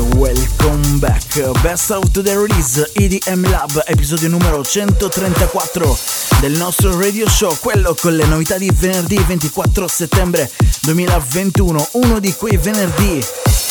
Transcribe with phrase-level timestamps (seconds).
[0.00, 1.22] welcome back.
[1.62, 5.98] Best of the release EDM Lab, episodio numero 134
[6.40, 10.50] del nostro radio show, quello con le novità di venerdì 24 settembre
[10.82, 13.22] 2021, uno di quei venerdì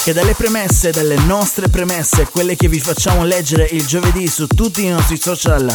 [0.04, 4.84] che dalle premesse, dalle nostre premesse, quelle che vi facciamo leggere il giovedì su tutti
[4.84, 5.72] i nostri social,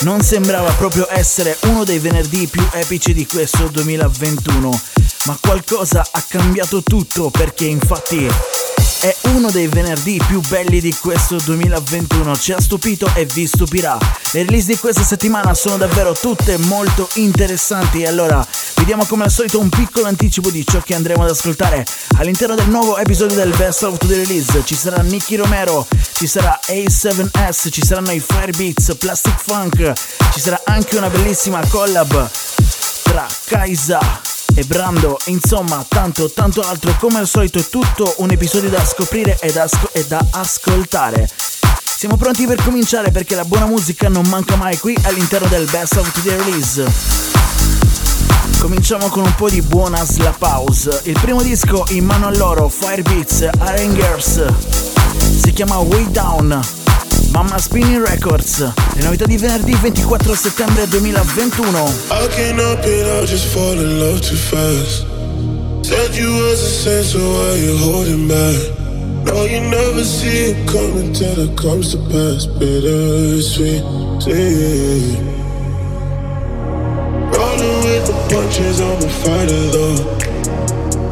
[0.00, 4.80] non sembrava proprio essere uno dei venerdì più epici di questo 2021,
[5.24, 8.28] ma qualcosa ha cambiato tutto perché infatti
[9.00, 13.96] è uno dei venerdì più belli di questo 2021, ci ha stupito e vi stupirà.
[14.32, 19.24] Le release di questa settimana sono davvero tutte molto interessanti e allora vi diamo come
[19.24, 21.86] al solito un piccolo anticipo di ciò che andremo ad ascoltare
[22.18, 24.62] all'interno del nuovo episodio del Best of the Release.
[24.64, 29.92] Ci sarà Nicky Romero, ci sarà A7S, ci saranno i Firebeats, Plastic Funk,
[30.32, 32.28] ci sarà anche una bellissima collab
[33.04, 34.00] tra Kaisa
[34.54, 39.52] e Brando, insomma tanto tanto altro come al solito tutto un episodio da scoprire e
[39.52, 41.28] da, asco- e da ascoltare.
[41.84, 45.96] Siamo pronti per cominciare perché la buona musica non manca mai qui all'interno del Best
[45.96, 47.69] of the Release.
[48.58, 51.02] Cominciamo con un po' di buona slap house.
[51.04, 54.44] Il primo disco in mano a loro, Firebeats, Arangers,
[55.42, 56.60] si chiama Way Down.
[57.32, 58.58] Mamma Spinning Records,
[58.94, 61.92] le novità di venerdì 24 settembre 2021.
[62.10, 65.06] I can't help it, I just fall in love too fast.
[65.82, 68.78] Said you was a saint, why you holding back?
[69.24, 72.46] No, you never see it coming till it comes to pass.
[72.46, 73.84] Bittersweet,
[74.20, 75.29] sweet.
[78.30, 79.98] Punches, I'm a fighter though.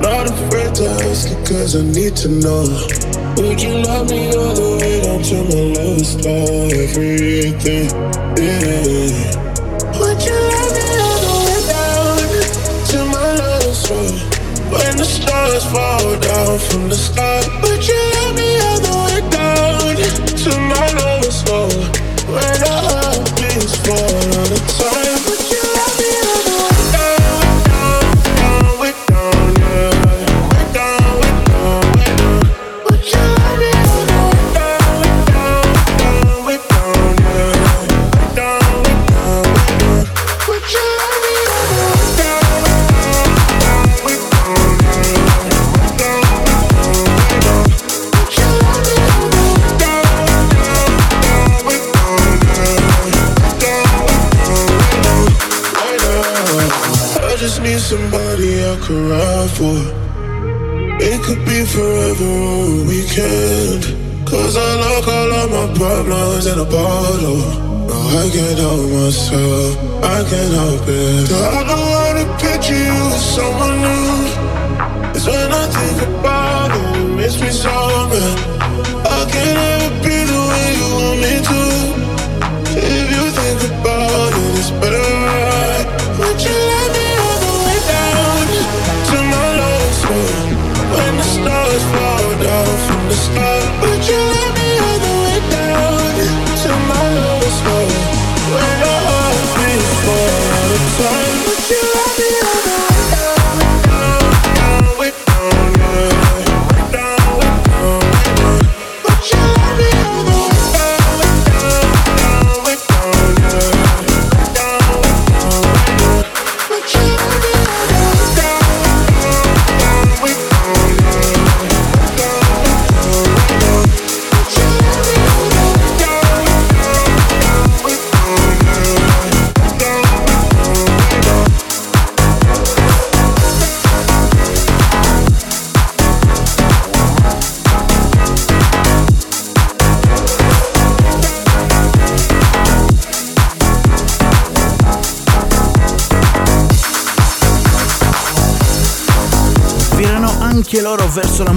[0.00, 2.62] Not afraid to ask cause I need to know.
[3.36, 6.68] Would you love me all the way down to my lowest low?
[6.84, 7.90] Everything,
[8.38, 9.34] yeah.
[9.98, 12.18] Would you love me all the way down
[12.90, 14.10] to my lowest low?
[14.70, 18.07] When the stars fall down from the sky, would you
[58.88, 59.78] could ride for.
[60.98, 63.82] It could be forever or a weekend.
[64.26, 67.42] Cause I lock all of my problems in a bottle.
[67.88, 69.76] No, I can't help myself.
[70.02, 71.30] I can't help it.
[71.30, 74.16] I don't wanna picture you as someone new.
[75.16, 77.68] It's when I think about it, it makes me so
[78.08, 78.57] mad.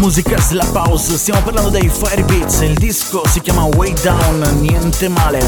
[0.01, 1.15] Musica slap house.
[1.15, 2.61] Stiamo parlando dei Firebeats.
[2.61, 5.39] Il disco si chiama Way Down, niente male.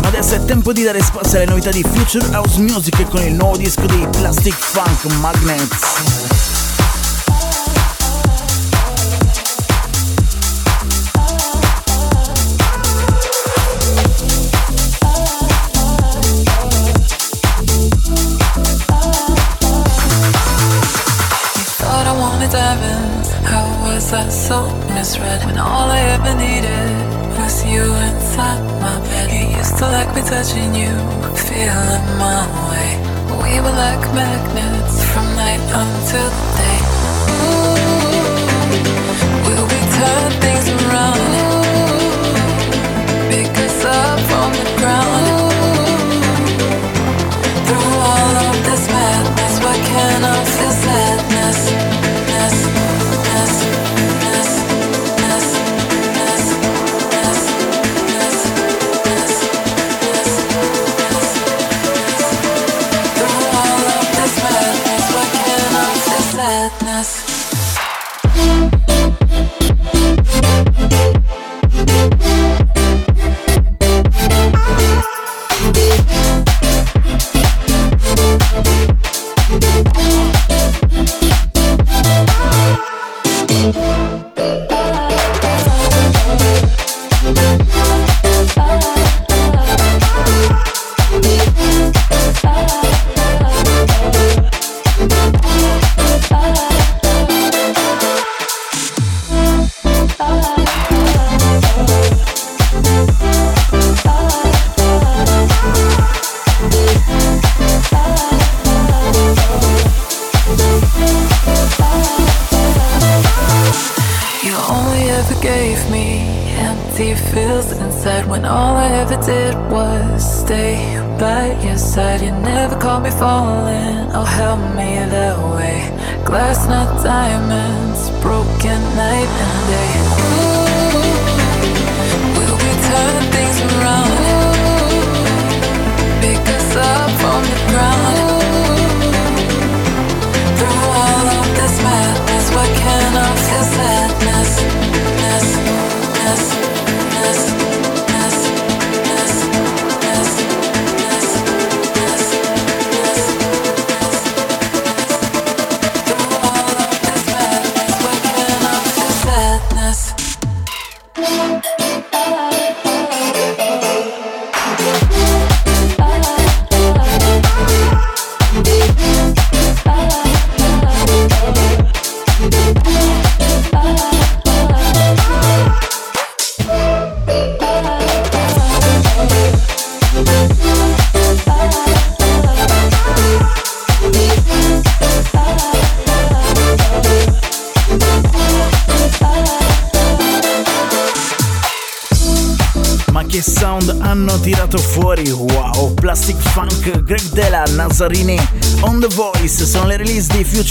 [0.00, 3.34] Ma adesso è tempo di dare spazio alle novità di Future House Music con il
[3.34, 6.31] nuovo disco di Plastic Funk Magnets.
[31.62, 32.31] feeling my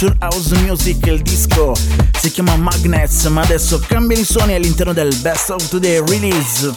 [0.02, 1.76] future house music, il disco
[2.20, 6.74] si chiama Magnets, ma adesso cambiano i suoni all'interno del Best of Today release.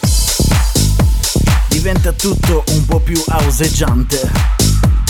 [1.69, 4.31] Diventa tutto un po' più houseggiante.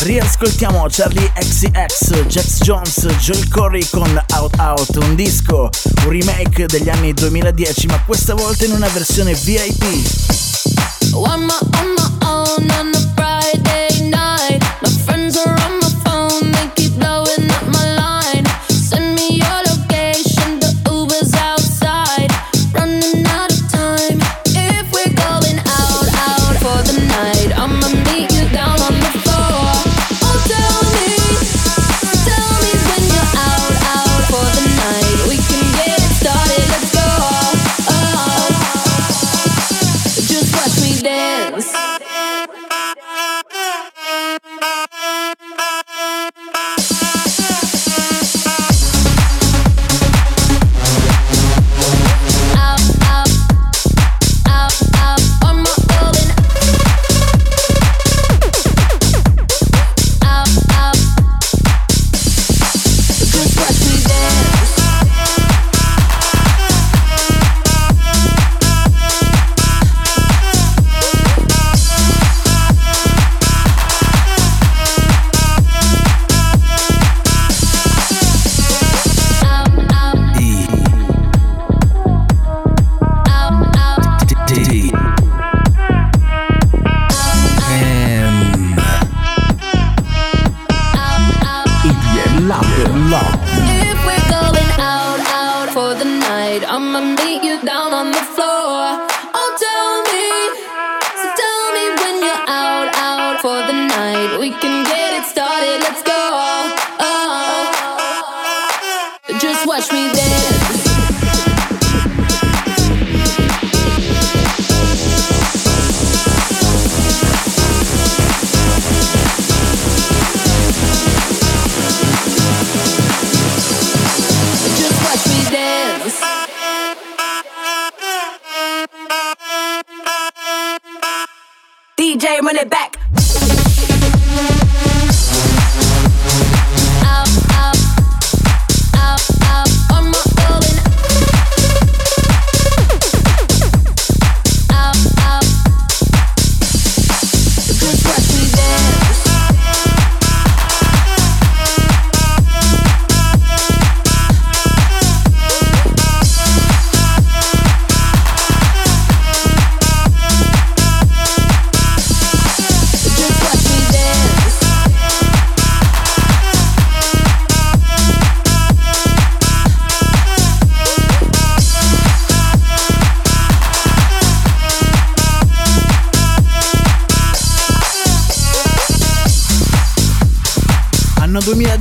[0.01, 5.69] Riascoltiamo Charlie XCX, Jax Jones, Joel Corey con Out Out, un disco,
[6.05, 9.83] un remake degli anni 2010, ma questa volta in una versione VIP.
[11.11, 12.04] One more, one more.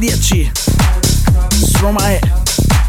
[0.04, 0.52] 10
[1.48, 2.20] Stromae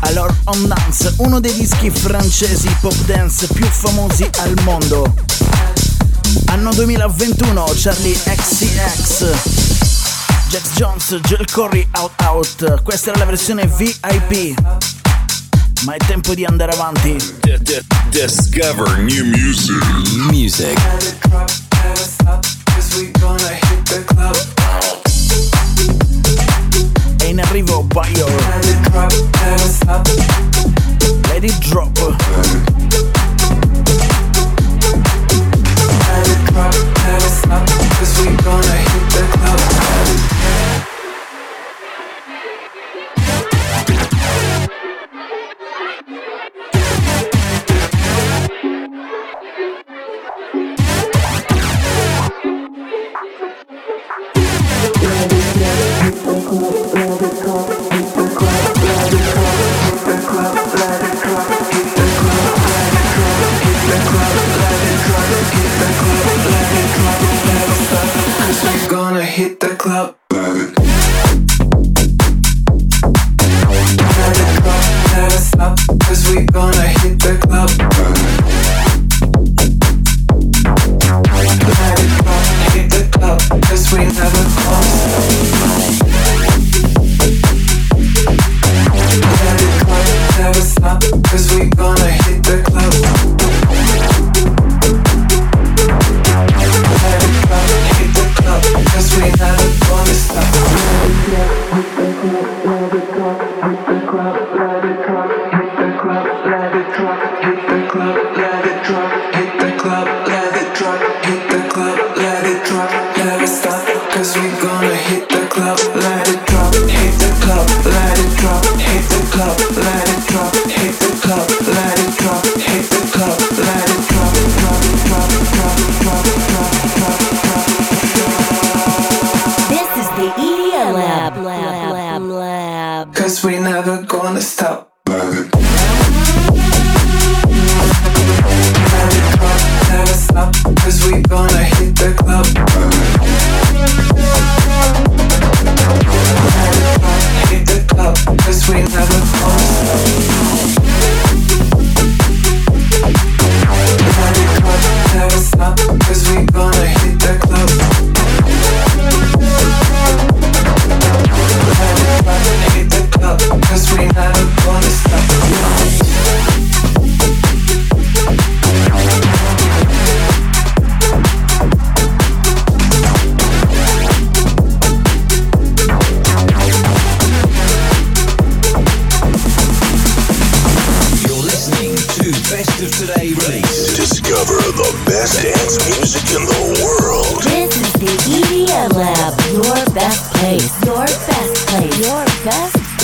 [0.02, 5.16] Alors on Dance, uno dei dischi francesi pop dance più famosi al mondo.
[6.48, 9.34] Anno 2021, Charlie XCX.
[10.50, 12.84] Jack Jones, Jill Corey, Out Out.
[12.84, 14.60] Questa era la versione VIP.
[15.86, 17.16] Ma è tempo di andare avanti.
[18.10, 19.84] Discover new music.
[20.30, 20.78] Music.
[27.36, 28.28] In arrivo Bio.
[31.28, 32.65] Let it drop.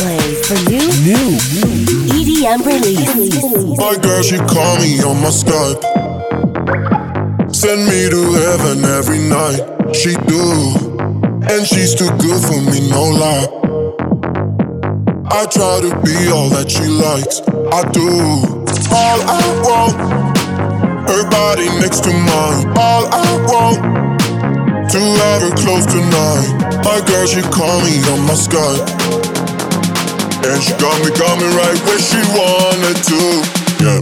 [0.01, 1.37] For new, New.
[2.09, 3.77] EDM release.
[3.77, 5.77] My girl, she call me on my Skype.
[7.53, 9.61] Send me to heaven every night.
[9.93, 10.41] She do.
[11.51, 13.47] And she's too good for me, no lie.
[15.29, 17.41] I try to be all that she likes.
[17.71, 18.09] I do.
[18.89, 19.93] All I want.
[21.09, 22.73] Her body next to mine.
[22.75, 23.77] All I want.
[24.91, 26.81] To have her close tonight.
[26.83, 29.00] My girl, she call me on my Skype.
[30.43, 33.21] And she got me, got me right where she wanted to.
[33.77, 34.01] Yeah.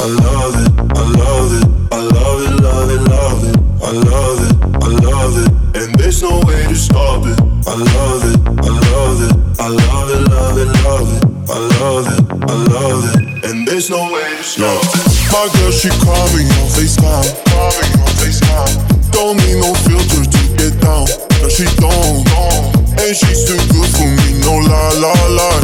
[0.00, 3.64] I love it, I love it, I love it, love it, love it.
[3.84, 7.38] I love it, I love it, and there's no way to stop it.
[7.68, 11.34] I love it, I love it, I love it, love it, love it.
[11.50, 15.04] I love it, I love it, and there's no way to stop it.
[15.30, 19.12] My girl, she call me on FaceTime, call me on FaceTime.
[19.12, 21.06] Don't need no filter to get down,
[21.42, 22.83] no she don't.
[23.00, 25.62] And she's too good for me, no lie, lie, lie.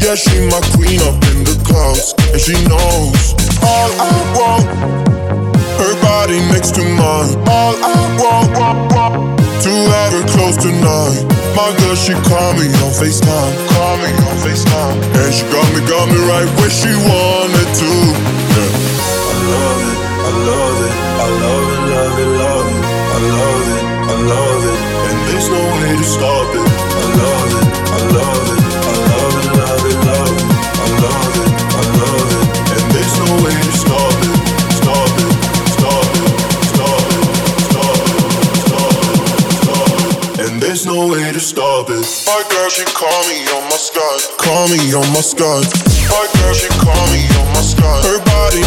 [0.00, 4.66] Yeah, she my queen up in the clouds, and she knows all I want.
[5.80, 7.34] Her body next to mine.
[7.48, 8.52] All I want
[9.64, 11.24] to have her close tonight.
[11.56, 13.52] My girl, she call me on FaceTime.
[13.72, 14.96] Call me on FaceTime.
[15.16, 17.90] And she got me, got me right where she wanted to.
[18.52, 18.70] Yeah.
[19.24, 22.84] I love it, I love it, I love it, love it, love it.
[22.84, 23.63] I love it,
[25.34, 26.62] there's no way to stop it.
[26.62, 30.46] I love it, I love it, I love it, love it, love it.
[30.78, 32.46] I love it, I love it,
[32.78, 34.38] and there's no way to stop it.
[34.78, 35.34] Stop it,
[35.74, 36.30] stop it,
[36.70, 37.26] stop it,
[37.66, 38.22] stop it,
[38.62, 39.26] stop it,
[39.58, 42.06] stop it, and there's no way to stop it.
[42.30, 45.66] My girl, she call me on my Skype, call me on my Skype.
[46.14, 48.06] My girl, she call me on my Skype.
[48.06, 48.62] Her body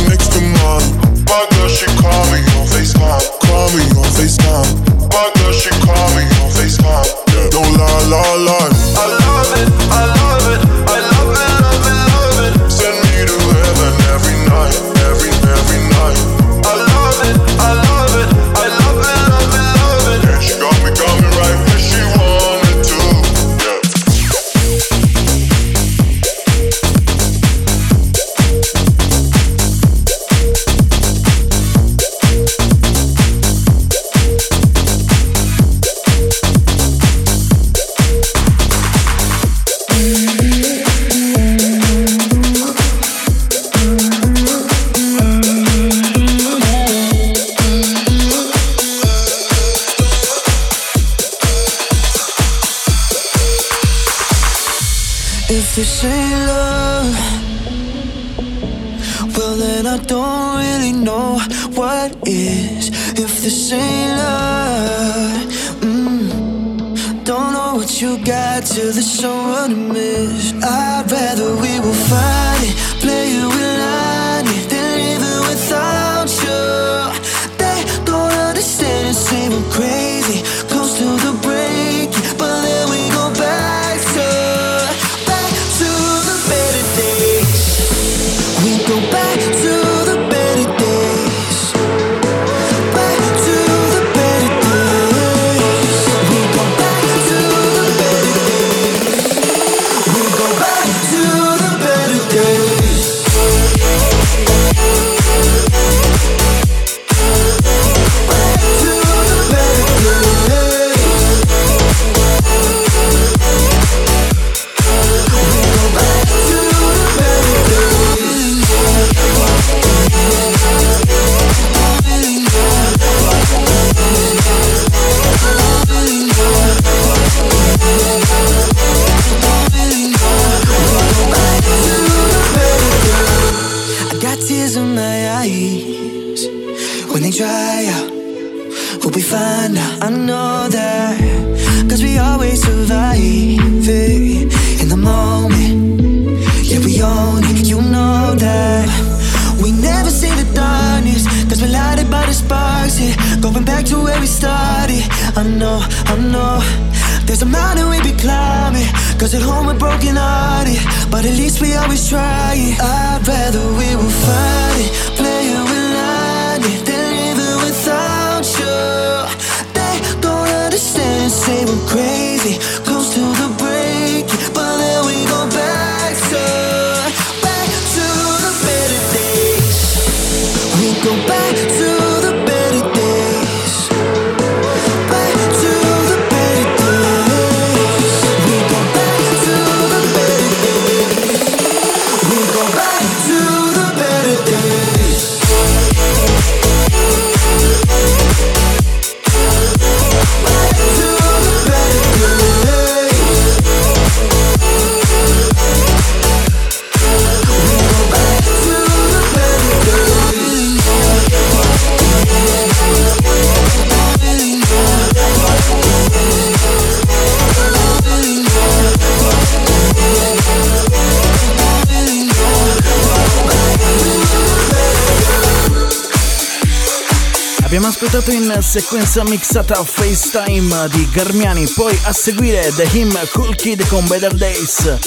[227.77, 233.85] Abbiamo ascoltato in sequenza mixata FaceTime di Garmiani, poi a seguire The Him Cool Kid
[233.85, 234.97] con Better Days,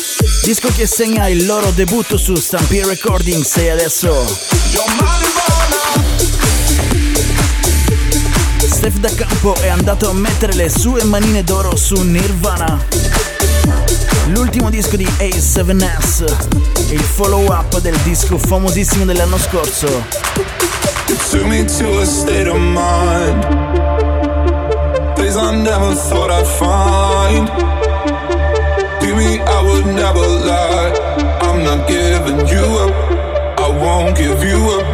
[0.45, 4.25] disco che segna il loro debutto su Stampede Recordings e adesso
[8.69, 12.87] Steph Da Campo è andato a mettere le sue manine d'oro su Nirvana.
[14.27, 20.80] L'ultimo disco di A7S, il follow up del disco famosissimo dell'anno scorso.
[21.31, 23.41] Took me to a state of mind.
[25.15, 27.47] Place I never thought I'd find.
[29.03, 30.91] To me, I would never lie.
[31.47, 32.95] I'm not giving you up.
[33.61, 34.87] I won't give you up.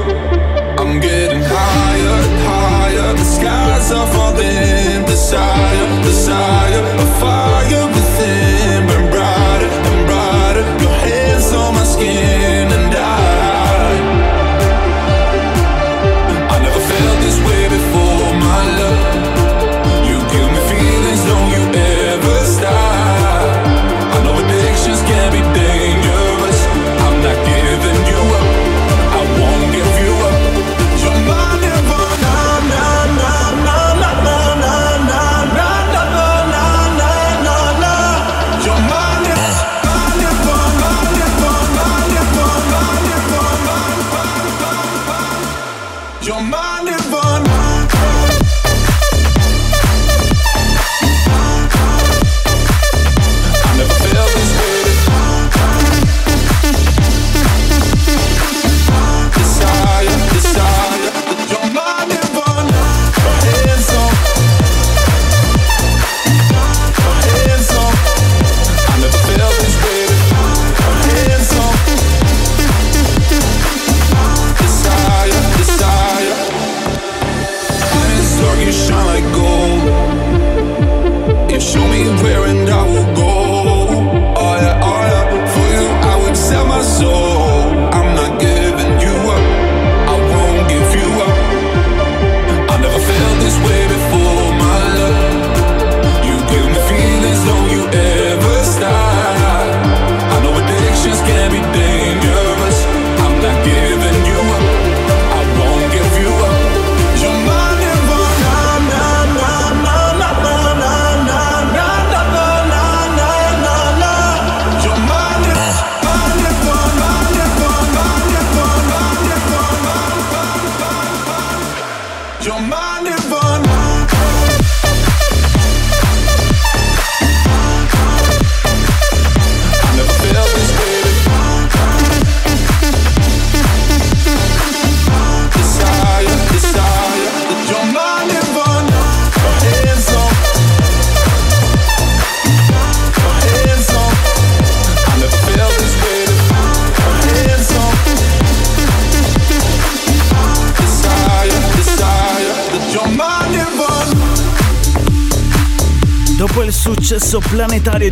[0.79, 3.12] I'm getting higher and higher.
[3.14, 5.07] The skies are falling.
[5.07, 8.46] Desire, desire, a fire within.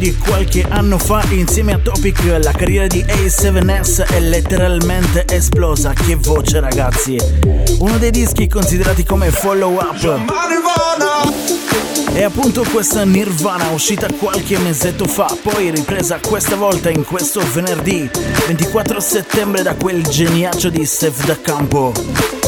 [0.05, 5.95] Di qualche anno fa insieme a Topic la carriera di A7S è letteralmente esplosa.
[5.95, 7.17] Che voce ragazzi!
[7.79, 10.21] Uno dei dischi considerati come follow up.
[12.13, 18.07] È appunto questa Nirvana uscita qualche mesetto fa, poi ripresa questa volta in questo venerdì
[18.47, 21.95] 24 settembre da quel geniaccio di Steph Da Campo.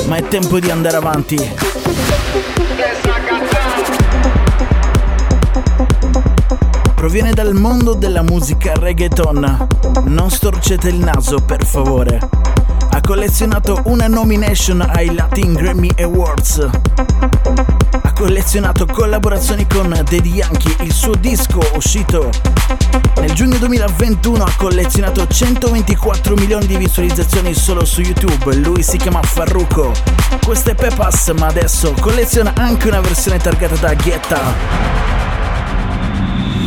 [0.08, 2.45] Ma è tempo di andare avanti.
[7.06, 9.68] Proviene dal mondo della musica reggaeton.
[10.06, 12.18] Non storcete il naso, per favore.
[12.90, 16.68] Ha collezionato una nomination ai Latin Grammy Awards.
[18.02, 22.28] Ha collezionato collaborazioni con Daddy Yankee, il suo disco uscito
[23.20, 28.52] nel giugno 2021 ha collezionato 124 milioni di visualizzazioni solo su YouTube.
[28.56, 29.92] Lui si chiama Farruko.
[30.44, 33.94] Questo è Pepas, ma adesso colleziona anche una versione targata da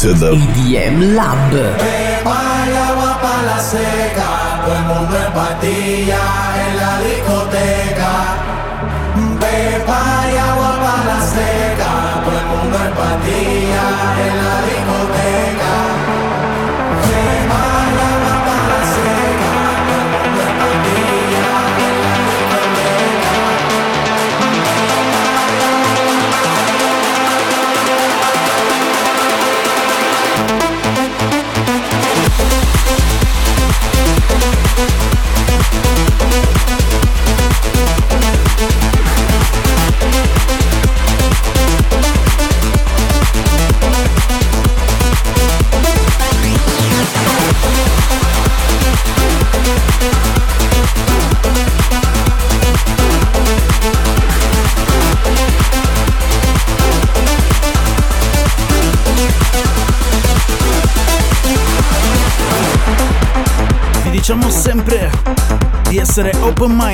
[0.00, 1.89] to the EDM Lab.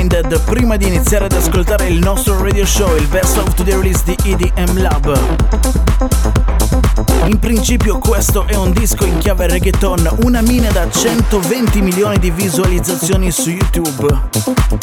[0.07, 4.03] Open-minded prima di iniziare ad ascoltare il nostro radio show, il Best of the Release
[4.05, 5.19] di EDM Lab.
[7.27, 12.31] In principio questo è un disco in chiave reggaeton, una mina da 120 milioni di
[12.31, 14.29] visualizzazioni su YouTube.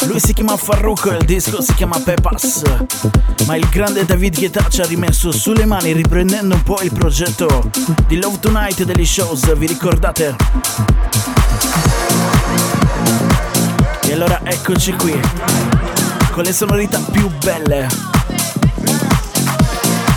[0.06, 2.62] Lui si chiama Farruko e il disco si chiama Pepas.
[3.46, 7.70] Ma il grande David Guetta ci ha rimesso sulle mani riprendendo un po' il progetto
[8.06, 10.36] di Love Tonight degli shows, vi ricordate?
[14.14, 15.20] E allora eccoci qui,
[16.30, 17.88] con le sonorità più belle.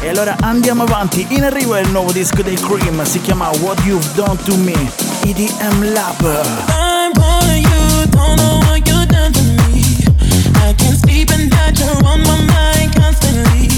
[0.01, 3.79] E allora andiamo avanti, in arrivo è il nuovo disco dei Cream, si chiama What
[3.85, 4.91] You've Done to Me,
[5.23, 6.21] EDM Lab.
[10.53, 13.76] I can't sleep and that you're on my mind constantly.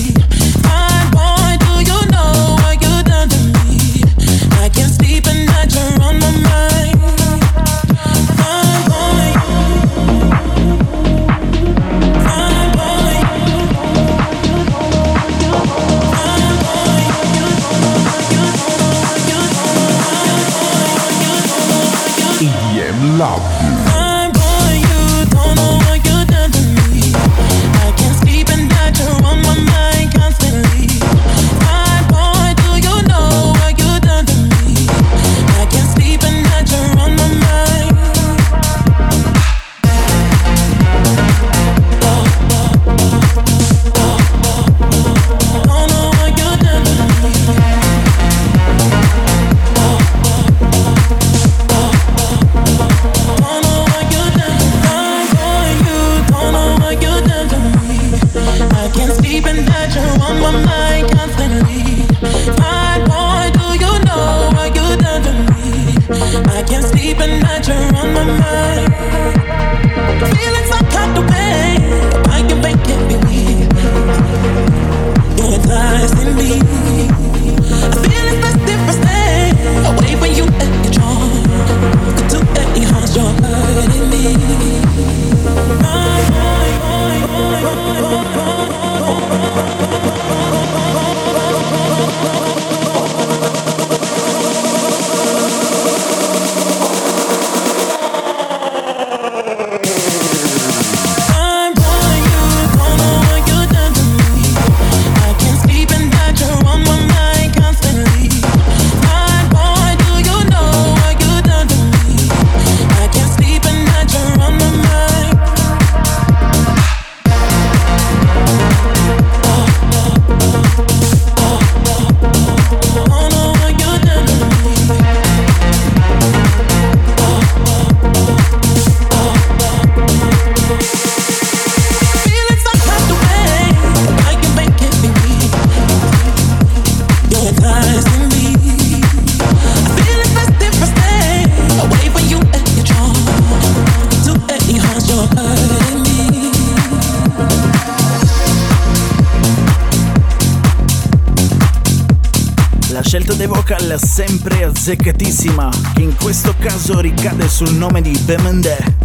[154.90, 158.96] Azzeccatissima, che in questo caso ricade sul nome di Bemende.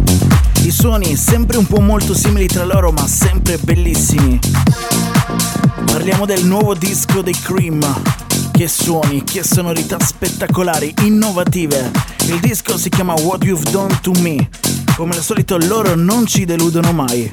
[0.63, 4.39] I suoni sempre un po' molto simili tra loro, ma sempre bellissimi.
[5.85, 8.01] Parliamo del nuovo disco dei Cream.
[8.51, 11.91] Che suoni, che sonorità spettacolari, innovative.
[12.25, 14.49] Il disco si chiama What You've Done to Me.
[14.95, 17.29] Come al solito loro non ci deludono mai.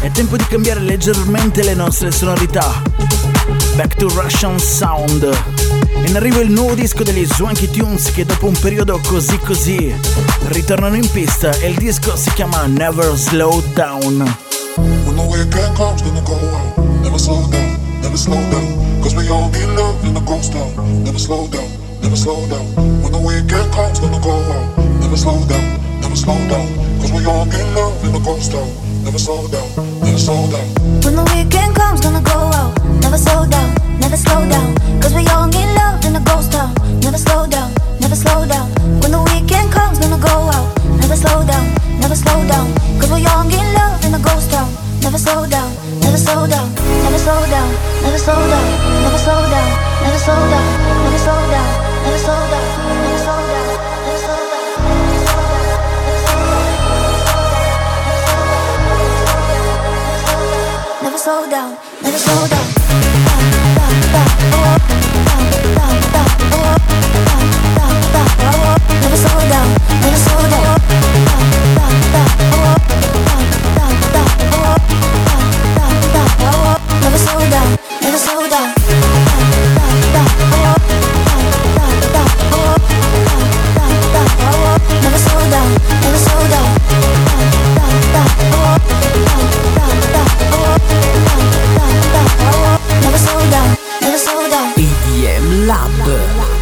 [0.00, 2.89] È tempo di cambiare leggermente le nostre sonorità.
[3.80, 5.26] Back to Russian Sound.
[6.04, 9.90] In arrivo il nuovo disco degli Swanky Tunes che dopo un periodo così così
[10.48, 14.36] ritornano in pista e il disco si chiama Never Slow Down.
[14.76, 16.76] When the weekend comes, gonna go out.
[17.00, 19.00] Never slow down, never slow down.
[19.00, 21.02] Cause we all get love in the ghost town.
[21.02, 21.64] Never slow down,
[22.02, 22.66] never slow down.
[23.00, 24.76] When the weekend comes, gonna go out.
[25.00, 26.68] Never slow down, never slow down.
[27.00, 28.68] Cause we all get love in the ghost town.
[29.04, 29.64] Never slow down,
[30.04, 30.68] never slow down.
[31.00, 32.99] When the weekend comes, gonna go out.
[33.10, 34.70] Never slow down, never slow down.
[35.02, 36.72] Cause we all get love in the ghost town.
[37.02, 38.70] Never slow down, never slow down.
[39.02, 40.70] When the weekend comes, gonna go out.
[41.02, 42.70] Never slow down, never slow down.
[43.02, 44.70] Cause we all get love in the ghost town.
[45.02, 45.74] Never slow down,
[46.06, 46.70] never slow down,
[47.02, 47.74] never slow down,
[48.06, 48.70] never slow down,
[49.02, 49.70] never slow down,
[50.06, 50.78] never slow down,
[51.10, 51.66] never slow down,
[52.06, 53.50] never slow down, never slow down, never slow down.
[61.02, 62.79] Never slow down, never slow down.
[95.70, 96.59] Lab.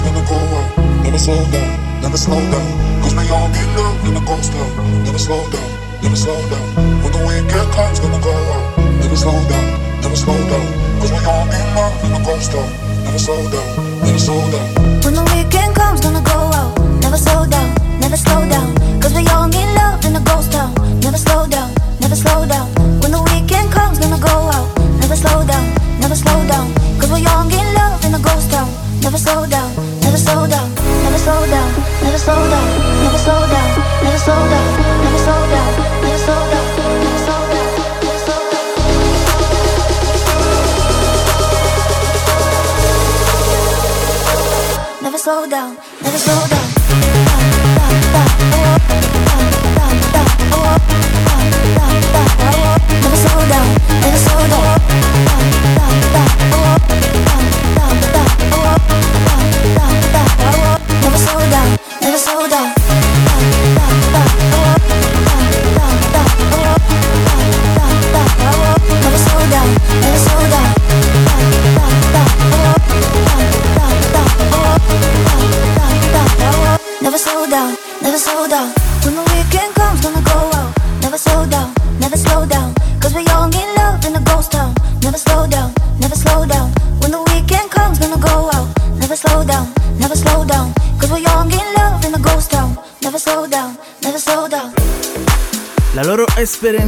[0.00, 1.02] Comes, gonna go out.
[1.02, 3.02] Never slow down, never slow down.
[3.02, 5.04] Cause we all get love in the ghost town.
[5.04, 7.02] Never slow down, never slow down.
[7.02, 8.78] When the weekend comes, gonna go out.
[9.00, 10.66] Never slow down, never slow down.
[11.00, 12.70] Cause we all get love in the ghost town.
[13.04, 15.19] Never slow down, never slow down.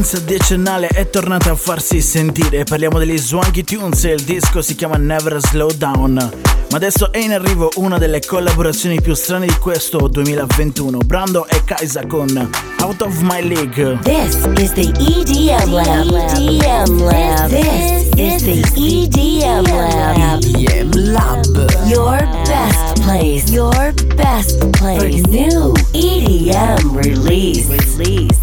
[0.02, 2.64] Esperienza decennale è tornata a farsi sentire.
[2.64, 6.14] Parliamo degli Swanky Tunes e il disco si chiama Never Slow Down.
[6.14, 10.98] Ma adesso è in arrivo una delle collaborazioni più strane di questo 2021.
[10.98, 12.50] Brando e Kaisa con
[12.80, 13.98] Out of My League.
[14.02, 16.10] This is the EDM Lab.
[16.36, 17.48] EDM Lab.
[17.48, 20.42] This is the EDM Lab.
[20.42, 21.44] EDM Lab.
[21.86, 23.50] Your best place.
[23.50, 24.98] Your best place.
[24.98, 26.92] For new EDM.
[26.92, 27.68] Release.
[27.68, 28.41] Release.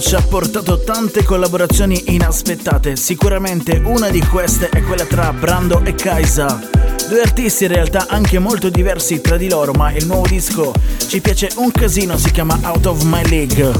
[0.00, 5.84] 2021 ci ha portato tante collaborazioni inaspettate, sicuramente una di queste è quella tra Brando
[5.84, 6.60] e Kaisa.
[7.08, 10.72] Due artisti in realtà anche molto diversi tra di loro, ma il nuovo disco
[11.06, 13.72] ci piace un casino, si chiama Out of My League.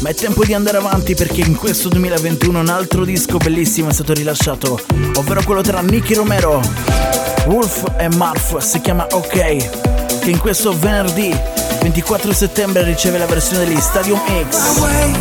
[0.00, 3.92] Ma è tempo di andare avanti perché in questo 2021 un altro disco bellissimo è
[3.92, 4.80] stato rilasciato,
[5.16, 6.60] ovvero quello tra Nicky Romero,
[7.46, 13.64] Wolf e Marf, si chiama OK, che in questo venerdì 24 settembre riceve la versione
[13.64, 15.16] degli Stadium X.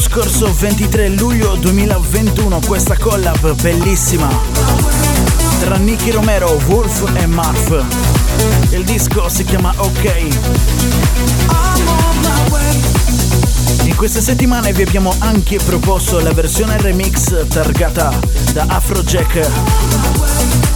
[0.00, 4.28] scorso 23 luglio 2021 questa collab bellissima
[5.60, 7.84] tra Nicky Romero, Wolf e Marf.
[8.70, 10.28] Il disco si chiama OK.
[13.84, 18.12] In queste settimane vi abbiamo anche proposto la versione remix targata
[18.52, 19.50] da Afrojack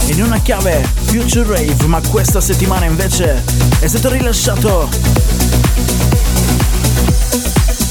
[0.07, 3.43] in una chiave Future Rave, ma questa settimana invece
[3.79, 4.89] è stato rilasciato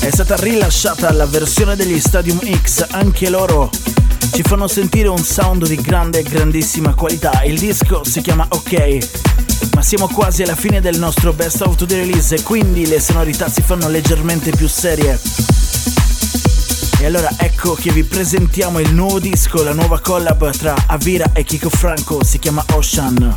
[0.00, 3.70] è stata rilasciata la versione degli Stadium X, anche loro
[4.32, 7.42] ci fanno sentire un sound di grande, grandissima qualità.
[7.42, 8.98] Il disco si chiama OK,
[9.74, 13.60] ma siamo quasi alla fine del nostro best of the release quindi le sonorità si
[13.60, 15.20] fanno leggermente più serie.
[16.98, 21.44] E allora ecco che vi presentiamo il nuovo disco, la nuova collab tra Avira e
[21.44, 23.36] Kiko Franco, si chiama Ocean.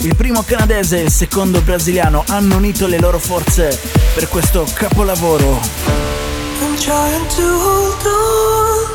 [0.00, 3.76] Il primo canadese e il secondo brasiliano hanno unito le loro forze
[4.14, 5.60] per questo capolavoro.
[6.60, 8.86] I'm trying to hold on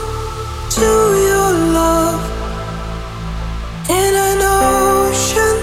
[0.70, 2.22] to your love
[3.90, 5.58] in an ocean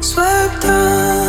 [0.00, 1.21] swept under.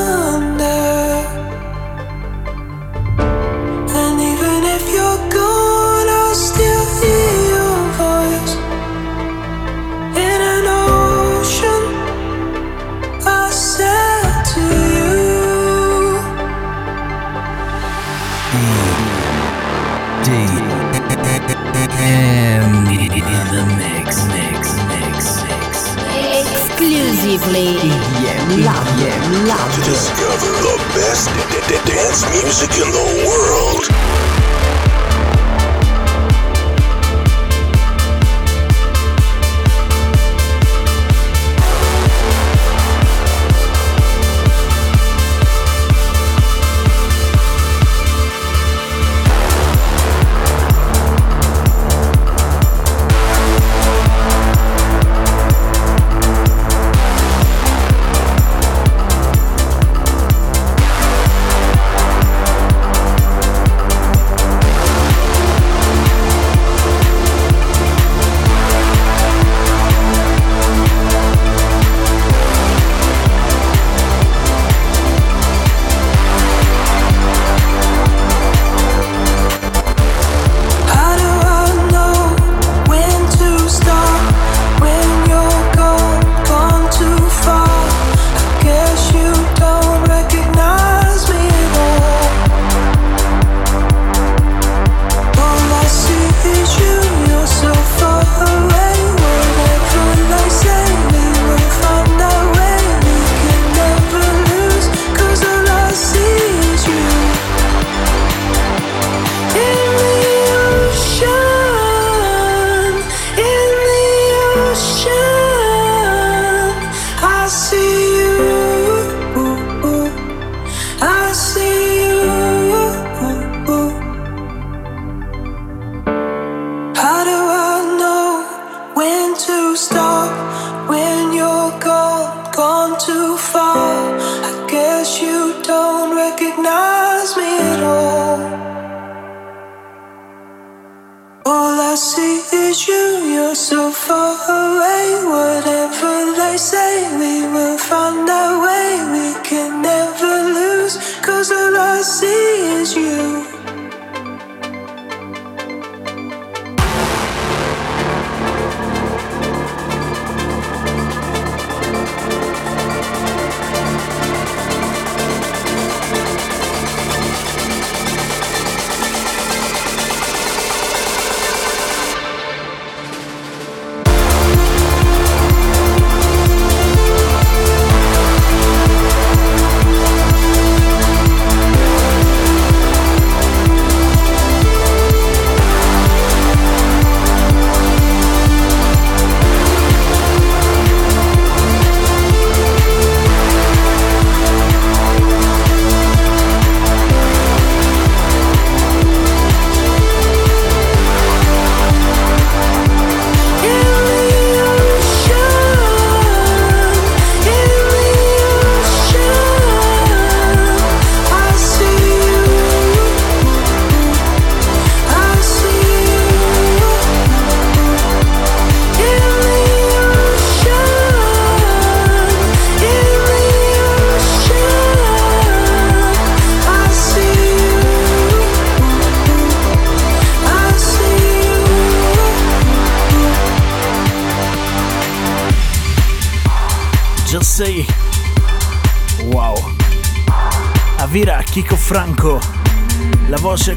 [27.33, 28.85] Exclusively EDM Lab.
[28.85, 29.71] EDM Lab.
[29.73, 34.22] To discover the best d- d- dance music in the world.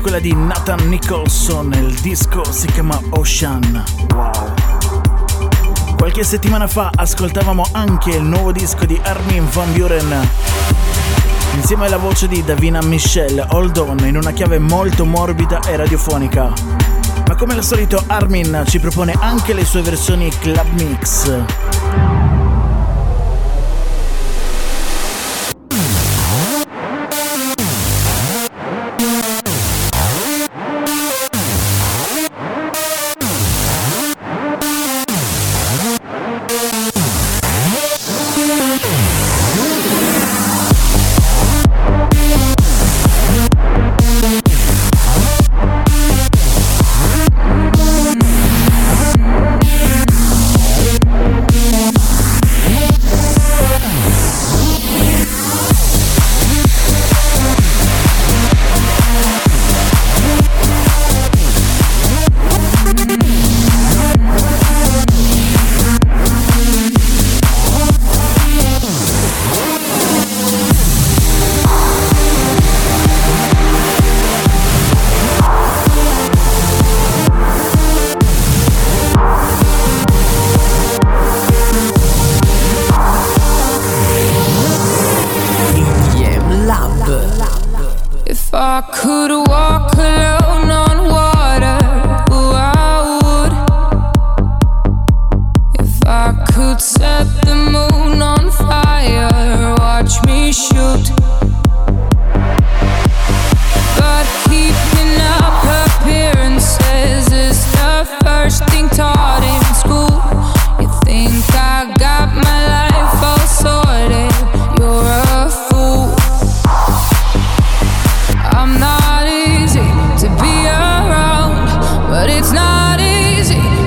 [0.07, 3.85] Quella di Nathan Nicholson, il disco si chiama Ocean.
[4.15, 4.55] Wow.
[5.97, 10.29] Qualche settimana fa ascoltavamo anche il nuovo disco di Armin van Buren.
[11.55, 16.53] Insieme alla voce di Davina Michelle, Hold On, in una chiave molto morbida e radiofonica.
[17.27, 22.26] Ma come al solito Armin ci propone anche le sue versioni club mix.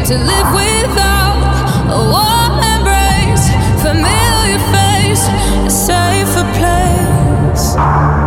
[0.10, 1.38] to live without
[1.92, 3.46] a warm embrace,
[3.80, 8.19] familiar face, a safer place.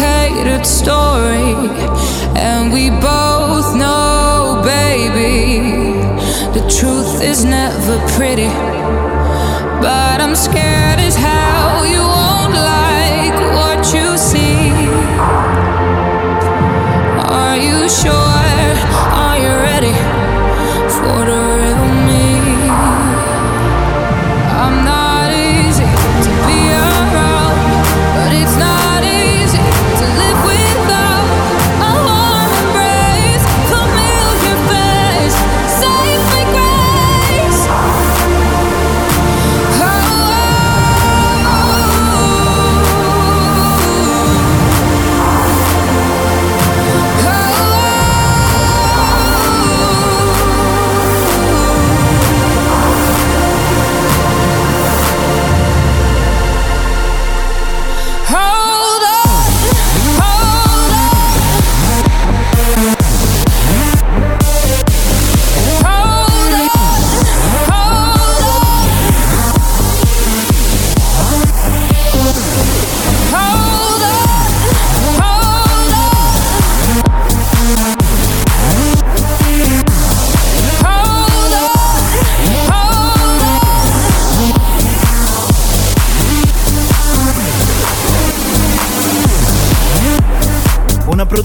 [0.00, 1.68] complicated story,
[2.34, 5.60] and we both know, baby,
[6.58, 8.48] the truth is never pretty.
[9.82, 10.90] But I'm scared.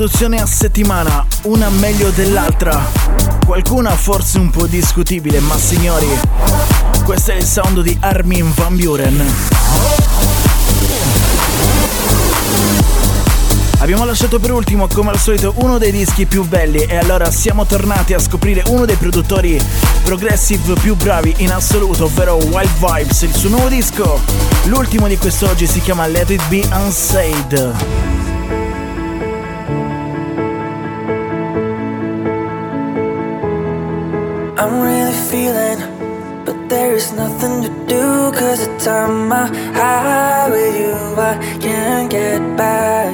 [0.05, 2.79] Produzioni a settimana, una meglio dell'altra.
[3.43, 6.05] Qualcuna forse un po' discutibile, ma signori,
[7.03, 9.25] questo è il sound di Armin Van Buren.
[13.79, 17.65] Abbiamo lasciato per ultimo, come al solito, uno dei dischi più belli e allora siamo
[17.65, 19.59] tornati a scoprire uno dei produttori
[20.03, 24.19] progressive più bravi in assoluto, ovvero Wild Vibes, il suo nuovo disco.
[24.65, 28.24] L'ultimo di quest'oggi si chiama Let It Be Unsaid.
[34.65, 35.79] I'm really feeling,
[36.43, 38.01] but there is nothing to do.
[38.33, 39.45] Cause the time I
[39.79, 43.13] high with you, I can't get back.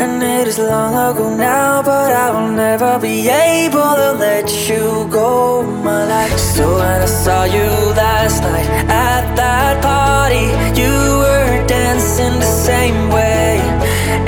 [0.00, 5.06] And it is long ago now, but I will never be able to let you
[5.08, 6.36] go, my life.
[6.36, 7.70] So when I saw you
[8.02, 13.60] last night at that party, you were dancing the same way.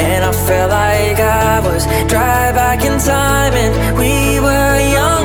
[0.07, 5.18] And I felt like I was dry back in time, and we were young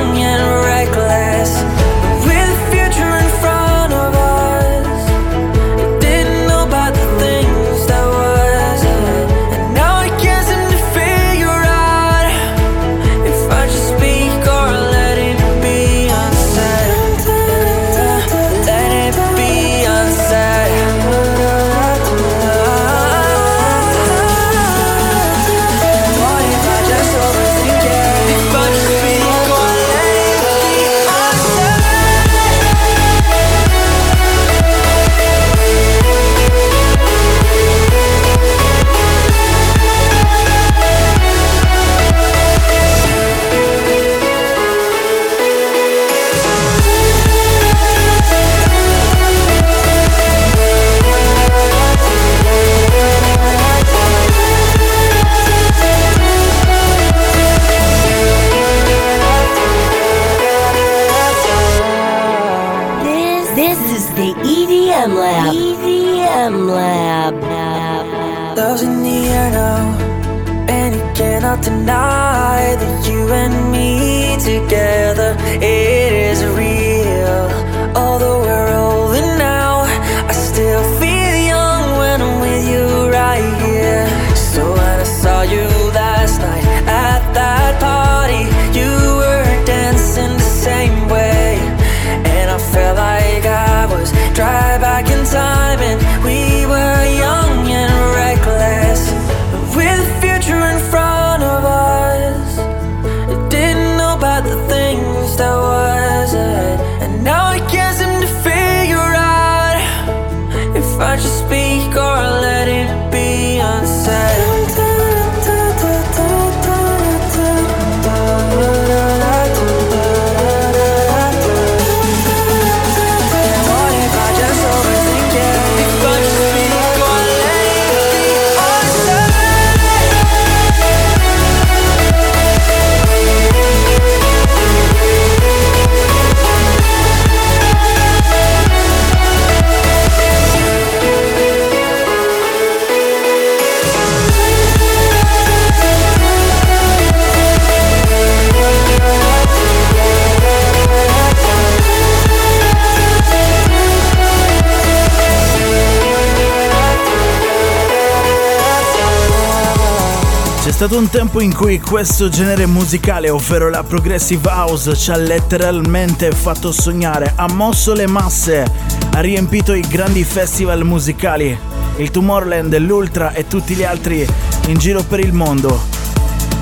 [160.86, 166.30] stato un tempo in cui questo genere musicale, ovvero la progressive house, ci ha letteralmente
[166.30, 168.70] fatto sognare, ha mosso le masse,
[169.14, 171.58] ha riempito i grandi festival musicali,
[171.96, 174.28] il Tomorrowland, l'Ultra e tutti gli altri
[174.66, 175.80] in giro per il mondo.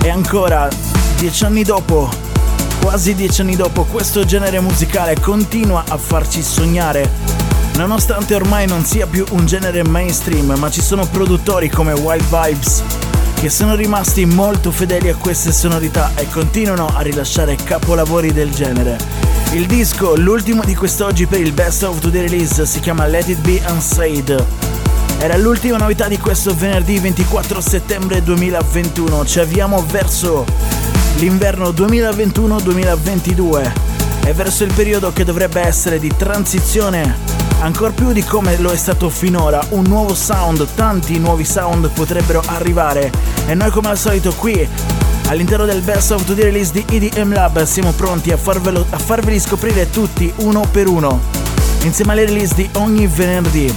[0.01, 0.69] E ancora,
[1.19, 2.09] dieci anni dopo,
[2.81, 7.11] quasi dieci anni dopo, questo genere musicale continua a farci sognare.
[7.75, 12.83] Nonostante ormai non sia più un genere mainstream, ma ci sono produttori come Wild Vibes
[13.43, 18.97] che sono rimasti molto fedeli a queste sonorità e continuano a rilasciare capolavori del genere.
[19.55, 23.41] Il disco, l'ultimo di quest'oggi per il Best of Today Release, si chiama Let It
[23.41, 24.47] Be Unsaid.
[25.19, 29.27] Era l'ultima novità di questo venerdì 24 settembre 2021.
[29.27, 30.45] Ci avviamo verso
[31.17, 33.92] l'inverno 2021-2022
[34.25, 37.17] e verso il periodo che dovrebbe essere di transizione
[37.61, 42.43] ancora più di come lo è stato finora, un nuovo sound, tanti nuovi sound potrebbero
[42.47, 43.11] arrivare
[43.47, 44.69] e noi come al solito qui
[45.29, 49.39] all'interno del Best of Today Release di EDM Lab siamo pronti a, farvelo, a farveli
[49.39, 51.21] scoprire tutti uno per uno
[51.83, 53.75] insieme alle release di ogni venerdì.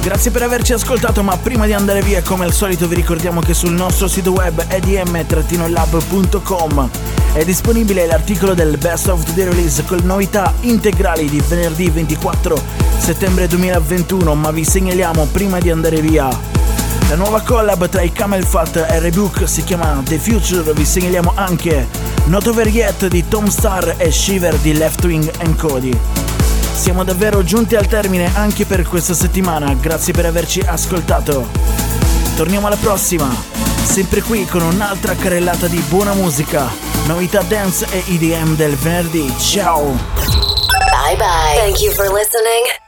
[0.00, 3.54] Grazie per averci ascoltato, ma prima di andare via, come al solito, vi ricordiamo che
[3.54, 5.72] sul nostro sito web edm-lab.com
[7.34, 12.56] è disponibile l'articolo del Best of the Release con novità integrali di venerdì 24
[12.96, 16.52] settembre 2021, ma vi segnaliamo prima di andare via
[17.08, 21.32] la nuova collab tra i Camel Fat e Rebook si chiama The Future, vi segnaliamo
[21.34, 21.86] anche
[22.24, 25.96] Not Over Yet di Tom Star e Shiver di Left Wing and Cody.
[26.72, 31.46] Siamo davvero giunti al termine anche per questa settimana, grazie per averci ascoltato.
[32.36, 33.53] Torniamo alla prossima,
[33.84, 36.68] sempre qui con un'altra carrellata di buona musica,
[37.06, 39.32] novità dance e EDM del venerdì.
[39.38, 39.84] Ciao!
[39.84, 41.56] Bye bye.
[41.56, 42.83] Thank you for listening.